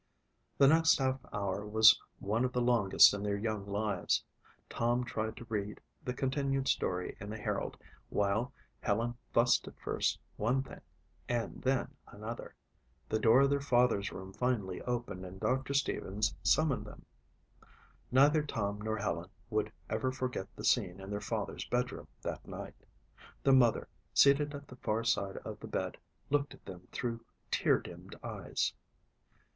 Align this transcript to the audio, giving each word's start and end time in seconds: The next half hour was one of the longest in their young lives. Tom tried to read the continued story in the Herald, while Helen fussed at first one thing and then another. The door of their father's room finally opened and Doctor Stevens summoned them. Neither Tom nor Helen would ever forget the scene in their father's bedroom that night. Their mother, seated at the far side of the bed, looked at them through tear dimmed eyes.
The 0.57 0.67
next 0.67 0.97
half 0.97 1.19
hour 1.31 1.63
was 1.63 2.01
one 2.17 2.43
of 2.43 2.53
the 2.53 2.59
longest 2.59 3.13
in 3.13 3.21
their 3.21 3.37
young 3.37 3.67
lives. 3.67 4.23
Tom 4.67 5.03
tried 5.03 5.37
to 5.37 5.45
read 5.47 5.79
the 6.03 6.11
continued 6.15 6.67
story 6.67 7.15
in 7.19 7.29
the 7.29 7.37
Herald, 7.37 7.77
while 8.09 8.51
Helen 8.79 9.13
fussed 9.31 9.67
at 9.67 9.79
first 9.79 10.17
one 10.37 10.63
thing 10.63 10.81
and 11.29 11.61
then 11.61 11.93
another. 12.07 12.55
The 13.09 13.19
door 13.19 13.41
of 13.41 13.51
their 13.51 13.61
father's 13.61 14.11
room 14.11 14.33
finally 14.33 14.81
opened 14.81 15.23
and 15.23 15.39
Doctor 15.39 15.75
Stevens 15.75 16.33
summoned 16.41 16.87
them. 16.87 17.05
Neither 18.11 18.41
Tom 18.41 18.81
nor 18.81 18.97
Helen 18.97 19.29
would 19.51 19.71
ever 19.87 20.11
forget 20.11 20.47
the 20.55 20.63
scene 20.65 20.99
in 20.99 21.11
their 21.11 21.21
father's 21.21 21.65
bedroom 21.65 22.07
that 22.23 22.47
night. 22.47 22.73
Their 23.43 23.53
mother, 23.53 23.87
seated 24.15 24.55
at 24.55 24.67
the 24.67 24.77
far 24.77 25.03
side 25.03 25.37
of 25.45 25.59
the 25.59 25.67
bed, 25.67 25.97
looked 26.31 26.55
at 26.55 26.65
them 26.65 26.87
through 26.91 27.23
tear 27.51 27.77
dimmed 27.79 28.15
eyes. 28.23 28.73